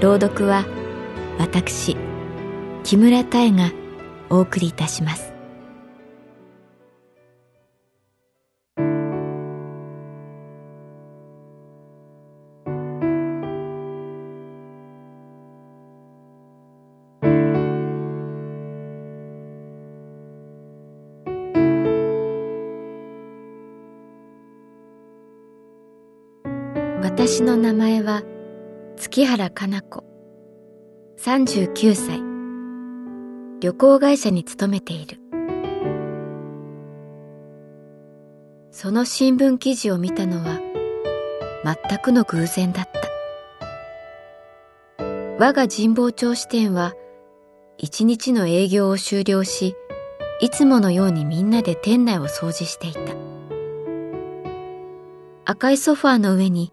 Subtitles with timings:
[0.00, 0.64] 朗読は
[1.38, 1.94] 私
[2.84, 3.70] 木村多江が
[4.30, 5.34] お送りいたします。
[27.02, 28.22] 私の名前は
[29.10, 30.04] 月原かな子。
[31.18, 32.22] 39歳。
[33.60, 35.18] 旅行会社に勤めている。
[38.70, 40.60] その新聞記事を見たのは
[41.88, 42.88] 全くの偶然だっ
[44.98, 45.04] た。
[45.40, 46.94] 我が神保町支店は
[47.78, 49.74] 一日の営業を終了し、
[50.40, 53.00] いつものようにみんなで店内を掃除していた。
[55.46, 56.72] 赤いソファーの上に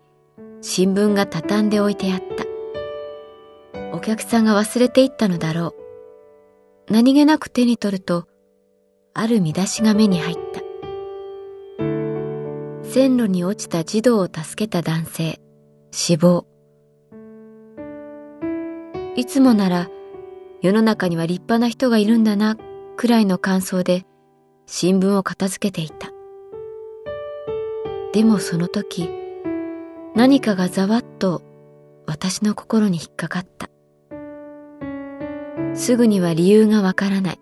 [0.70, 2.44] 新聞が畳んで置いてあった。
[3.96, 5.74] お客さんが忘れていったのだろ
[6.90, 6.94] う。
[6.94, 8.28] 何気なく手に取ると、
[9.14, 10.60] ある見出しが目に入った。
[12.84, 15.40] 線路に落ちた児童を助けた男性、
[15.92, 16.46] 死亡。
[19.16, 19.90] いつもなら、
[20.62, 22.58] 世の中には立派な人がいるんだな、
[22.98, 24.04] くらいの感想で、
[24.66, 26.10] 新聞を片付けていた。
[28.12, 29.27] でもその時、
[30.18, 31.44] 何かがざわっと
[32.08, 33.70] 私の心に引っかかった。
[35.76, 37.40] すぐには理由がわからない。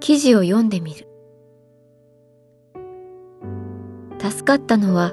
[0.00, 1.06] 記事を読んでみる。
[4.18, 5.12] 助かったのは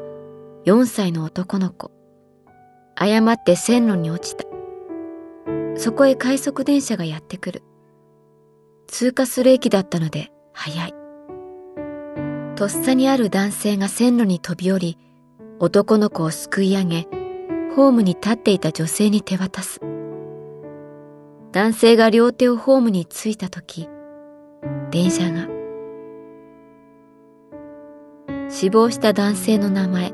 [0.63, 1.91] 4歳の男の子。
[2.95, 4.45] 誤って線路に落ちた。
[5.75, 7.63] そこへ快速電車がやってくる。
[8.87, 10.93] 通過する駅だったので早い。
[12.55, 14.97] とっさにある男性が線路に飛び降り、
[15.63, 17.07] 男の子をすくい上げ、
[17.75, 19.79] ホームに立っていた女性に手渡す。
[21.51, 23.87] 男性が両手をホームについたとき、
[24.89, 25.47] 電車が。
[28.49, 30.13] 死亡した男性の名前、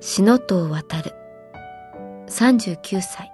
[0.00, 1.12] 篠藤渡る、
[2.26, 3.30] 39歳。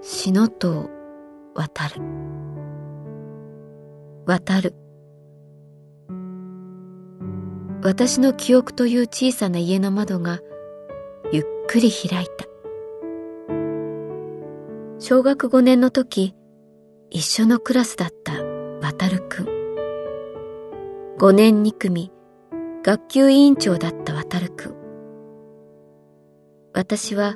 [0.00, 0.88] 篠藤
[1.56, 2.00] 渡る。
[4.26, 4.83] 渡る。
[7.84, 10.40] 私の記憶という小さな家の窓が
[11.32, 12.46] ゆっくり開いた。
[14.98, 16.34] 小学5年の時、
[17.10, 18.42] 一緒のクラスだった
[18.80, 19.46] 渡るくん。
[21.18, 22.10] 5年2組、
[22.82, 24.74] 学級委員長だった渡るくん。
[26.72, 27.34] 私は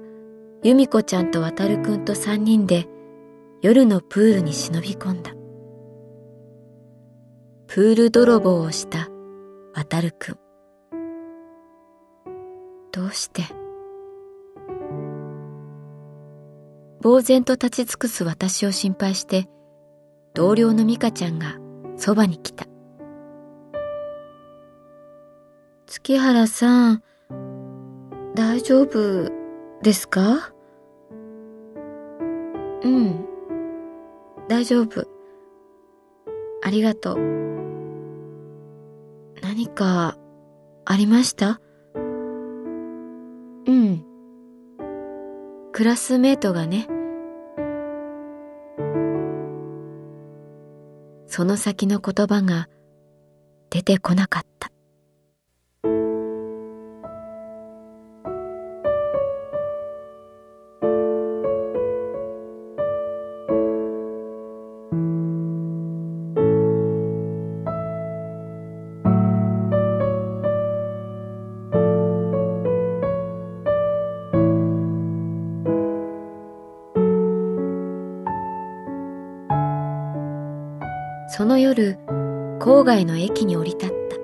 [0.62, 2.88] 由美子ちゃんと渡るくんと3人で
[3.60, 5.32] 夜のプールに忍び込んだ。
[7.66, 9.10] プール泥棒をした
[9.78, 10.39] 渡るくん。
[12.91, 13.44] どうして？
[17.00, 19.49] 呆然と立ち尽くす私を心配して、
[20.35, 21.58] 同僚の美香ちゃんが
[21.97, 22.67] そばに来た。
[25.87, 27.05] 月原さん、
[28.35, 29.31] 大丈夫
[29.82, 30.52] ですか？
[32.82, 33.25] うん、
[34.49, 35.06] 大丈夫。
[36.64, 37.68] ありがとう。
[39.43, 40.17] 何か
[40.85, 41.61] ありました？
[43.67, 44.05] うん。
[45.73, 46.87] クラスメートがね。
[51.26, 52.69] その先の言葉が
[53.70, 54.57] 出てこなかった。
[81.38, 82.00] その夜、
[82.58, 84.17] 郊外の駅に降り立った。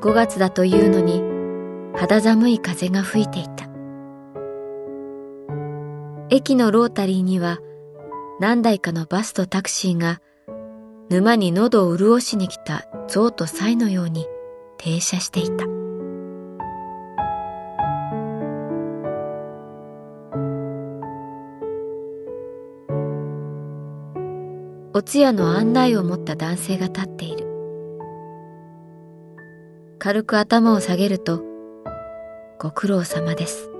[0.00, 1.24] 5月だというのに
[1.98, 3.68] 肌寒い風が吹いていた。
[6.30, 7.58] 駅のロータリーには
[8.38, 10.20] 何台かのバスとタクシーが
[11.08, 14.24] 沼に喉を潤しに来た象とサイのように
[14.76, 15.77] 停車していた。
[24.98, 27.46] お通夜の案内を持った男性が立っている。
[30.00, 31.40] 軽く頭を下げると、
[32.58, 33.70] ご苦労様です。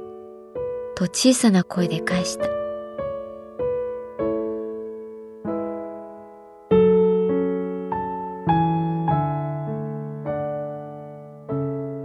[0.94, 2.46] と小さな声で返した。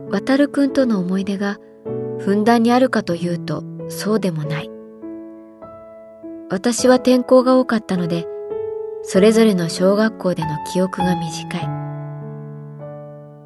[0.09, 1.59] 渡るくんとの思い出が
[2.17, 4.71] ふんだんにあるかというとそうでもない。
[6.49, 8.32] 私は転校が多かったので、
[9.03, 11.69] それぞれの小学校での記憶が短い。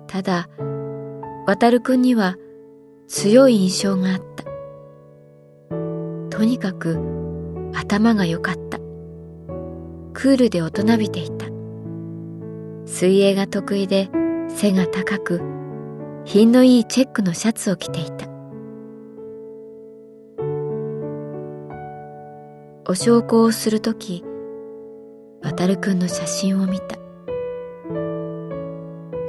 [0.08, 0.48] ただ、
[1.46, 2.36] 渡るくんには
[3.08, 4.44] 強い印象があった。
[6.30, 7.00] とにかく
[7.74, 8.78] 頭が良かった。
[10.14, 11.48] クールで大人びていた。
[12.86, 14.10] 水泳が得意で
[14.50, 15.42] 背が高く、
[16.26, 18.28] 品のいいチェックのシャツを着ていた。
[22.90, 23.94] お焼香をすると
[25.48, 26.98] き、渡るくんの写真を見た。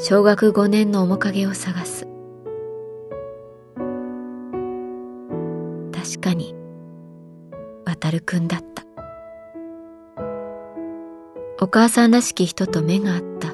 [0.00, 2.06] 小学5年の面影を探す。
[5.92, 6.54] 確かに、
[7.84, 8.84] 渡るくんだった。
[11.60, 13.48] お母さんらしき人と目が合った。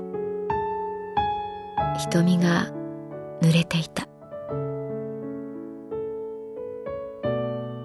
[1.99, 2.73] 瞳が
[3.41, 4.07] 濡れていた。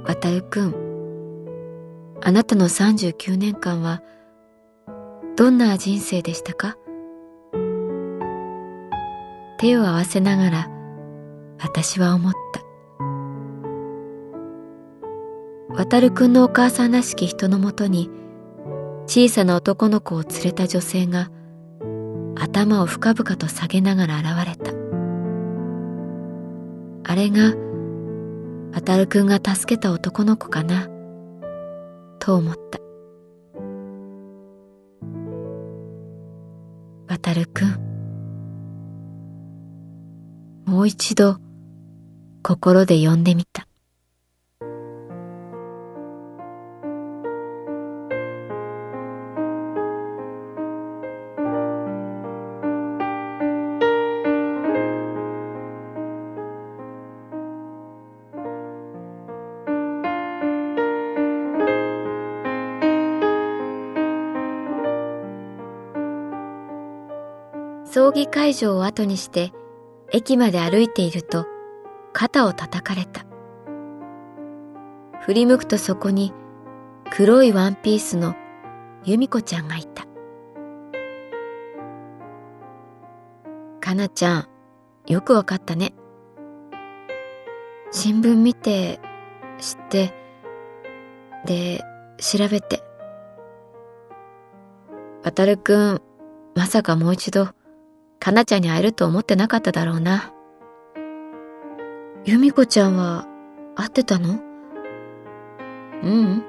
[0.06, 0.76] 渡るくん、
[2.22, 4.02] あなたの39年間は、
[5.40, 6.76] どんな人生でしたか？
[9.58, 10.70] 手を合わせながら
[11.62, 12.62] 私は思った。
[15.74, 18.10] 渡るくんのお母さんらしき人のもとに
[19.06, 21.30] 小さな男の子を連れた女性が
[22.38, 24.74] 頭を深々と下げながら現れた。
[27.10, 27.54] あれが
[28.74, 30.90] 渡るくんが助けた男の子かな
[32.20, 32.82] と思った。
[37.10, 37.70] 渡るくん。
[40.68, 41.38] もう一度
[42.44, 43.59] 心で呼んでみた。
[67.92, 69.52] 葬儀会場を後にして
[70.12, 71.48] 駅まで歩いていると
[72.14, 73.26] 肩を叩かれた。
[75.22, 76.32] 振り向くとそこに
[77.12, 78.36] 黒いワンピースの
[79.06, 80.06] 由美子ちゃんがいた。
[83.80, 84.48] かなちゃん、
[85.08, 85.96] よくわかったね。
[87.90, 89.00] 新聞見て、
[89.58, 90.14] 知って、
[91.46, 91.84] で、
[92.18, 92.84] 調べて。
[95.24, 96.02] 渡るくん、
[96.54, 97.50] まさかもう一度、
[98.20, 100.34] かなちゃんに会えると思ってなかっただろうな。
[102.26, 103.26] 由美子ちゃんは
[103.76, 104.40] 会ってたの？
[106.04, 106.44] ううん。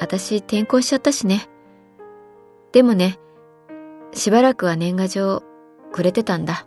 [0.00, 1.48] 私転校しちゃったしね。
[2.72, 3.18] でもね、
[4.12, 5.42] しばらくは年賀状
[5.92, 6.66] くれてたんだ。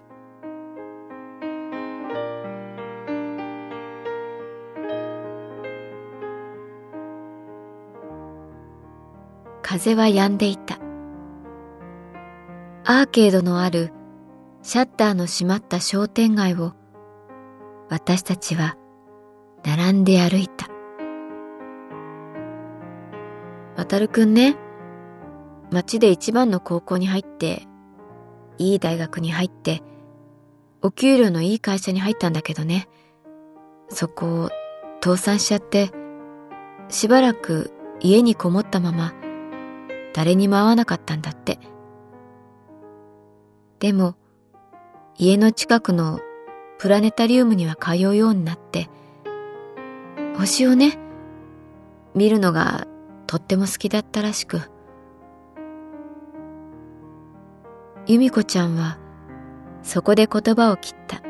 [9.62, 10.78] 風は止んでいた。
[12.88, 13.92] アーケードのある
[14.62, 16.74] シャッターの閉まった商店街を
[17.90, 18.78] 私たちは
[19.64, 20.68] 並んで歩いた。
[23.76, 24.56] 渡るくんね、
[25.72, 27.64] 町で一番の高校に入って、
[28.60, 29.82] いい大学に入って、
[30.84, 32.88] お給料のいい会社に入ったんだけどね、
[33.90, 34.50] そこを
[35.04, 35.90] 倒産しちゃって、
[36.90, 39.16] しばらく家にこもったまま、
[40.14, 41.58] 誰にも会わなかったんだって。
[43.80, 44.16] でも、
[45.18, 46.20] 家の近くの
[46.78, 48.90] プラネタリウムには通うようになって、
[50.38, 50.98] 星をね、
[52.14, 52.88] 見るのが
[53.28, 54.62] とっても好きだったらしく、
[58.08, 59.00] 由美子ちゃんは
[59.82, 61.22] そこで言葉を切った。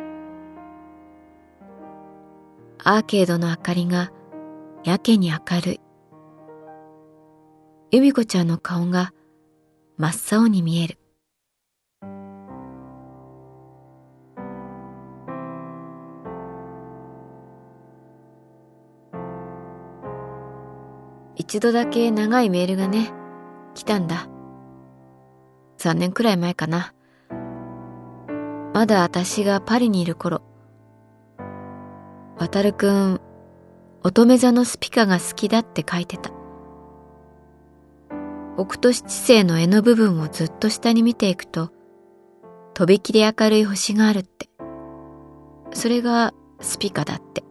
[2.84, 4.12] アーケードの明かりが
[4.84, 5.82] やけに明るい。
[7.92, 9.14] 由美子ちゃんの顔が
[9.98, 11.00] 真っ青に見える。
[21.48, 23.14] 一度だけ長いメールがね、
[23.76, 24.28] 来たんだ。
[25.78, 26.92] 3年くらい前かな。
[28.74, 30.42] まだ私がパリにいる頃。
[32.40, 33.22] 渡るくん、
[34.04, 36.32] 乙女座のスピカが好きだって書いてた。
[38.56, 41.70] 北斗七星の絵の部分をずっと下に見ていくと、
[42.74, 44.50] とびきり明るい星があるって。
[45.74, 47.44] それがスピカだって。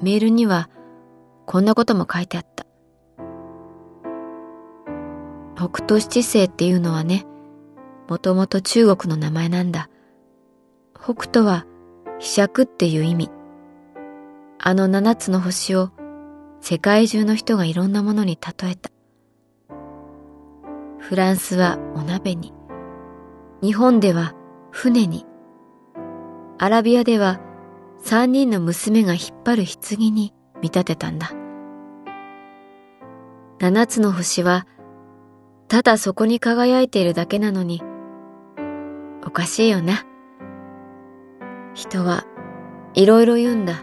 [0.00, 0.70] メールには
[1.46, 2.66] こんなことも書いてあった。
[5.54, 7.24] 北斗七星っていうのはね、
[8.08, 9.88] もともと中国の名前なんだ。
[10.94, 11.64] 北斗は
[12.18, 13.30] 飛尺っていう意味。
[14.58, 15.90] あの七つの星を
[16.60, 18.90] 世界中の人がいろんなものに例えた。
[20.98, 22.52] フランスはお鍋に、
[23.62, 24.34] 日本では
[24.72, 25.24] 船に、
[26.58, 27.40] アラビアでは
[27.98, 31.30] 三人の娘が引っ張る棺に見立てたんだ。
[33.58, 34.66] 七つの星は、
[35.68, 37.82] ただそこに輝いているだけなのに、
[39.24, 40.04] おかしいよな。
[41.74, 42.24] 人は
[42.94, 43.82] いろいろ言うんだ。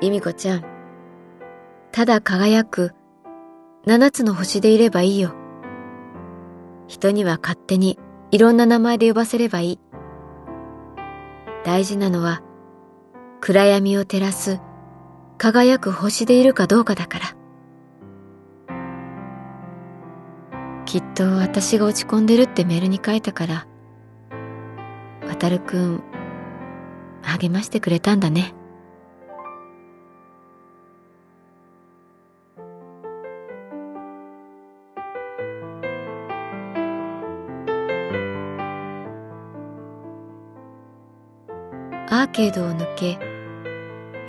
[0.00, 0.64] 由美子ちゃん、
[1.92, 2.92] ただ輝く
[3.86, 5.34] 七つの星でいればいいよ。
[6.86, 7.98] 人には勝手に
[8.30, 9.80] いろんな名前で呼ばせればいい。
[11.64, 12.42] 大事なのは
[13.40, 14.60] 暗闇を照らす
[15.38, 17.39] 輝く星でいるかどうかだから。
[20.90, 23.66] きっと私が落ち込んでるってメールに書いたから、
[25.24, 26.02] 渡るくん
[27.22, 28.54] 励ましてくれたんだね。
[42.08, 43.16] アーケードを抜け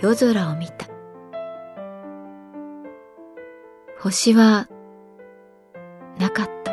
[0.00, 0.86] 夜空を見た
[3.98, 4.68] 星は
[6.22, 6.72] なかった。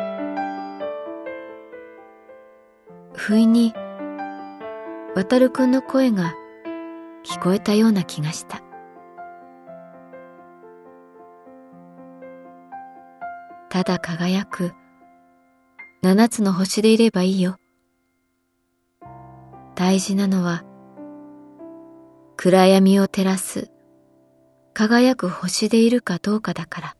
[3.14, 3.74] 不意に
[5.16, 6.34] 渡るくんの声が
[7.24, 8.62] 聞こえたような気がした。
[13.68, 14.72] ただ輝く
[16.02, 17.56] 七つの星でいればいいよ。
[19.74, 20.62] 大事なのは
[22.36, 23.68] 暗闇を照らす
[24.74, 26.99] 輝く星でいるかどうかだから。